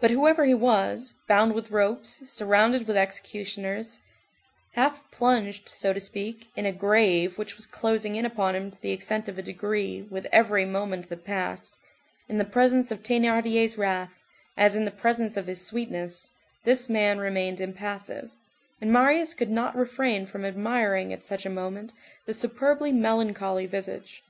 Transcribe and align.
But 0.00 0.10
whoever 0.10 0.46
he 0.46 0.54
was, 0.54 1.12
bound 1.28 1.52
with 1.52 1.70
ropes, 1.70 2.30
surrounded 2.30 2.86
with 2.88 2.96
executioners, 2.96 3.98
half 4.72 5.02
plunged, 5.10 5.68
so 5.68 5.92
to 5.92 6.00
speak, 6.00 6.48
in 6.56 6.64
a 6.64 6.72
grave 6.72 7.36
which 7.36 7.54
was 7.54 7.66
closing 7.66 8.16
in 8.16 8.24
upon 8.24 8.54
him 8.56 8.70
to 8.70 8.80
the 8.80 8.90
extent 8.92 9.28
of 9.28 9.36
a 9.36 9.42
degree 9.42 10.00
with 10.00 10.24
every 10.32 10.64
moment 10.64 11.10
that 11.10 11.26
passed, 11.26 11.76
in 12.26 12.38
the 12.38 12.44
presence 12.46 12.90
of 12.90 13.02
Thénardier's 13.02 13.76
wrath, 13.76 14.22
as 14.56 14.76
in 14.76 14.86
the 14.86 14.90
presence 14.90 15.36
of 15.36 15.46
his 15.46 15.62
sweetness, 15.62 16.32
this 16.64 16.88
man 16.88 17.18
remained 17.18 17.60
impassive; 17.60 18.30
and 18.80 18.90
Marius 18.90 19.34
could 19.34 19.50
not 19.50 19.76
refrain 19.76 20.24
from 20.24 20.46
admiring 20.46 21.12
at 21.12 21.26
such 21.26 21.44
a 21.44 21.50
moment 21.50 21.92
the 22.24 22.32
superbly 22.32 22.92
melancholy 22.94 23.66
visage. 23.66 24.22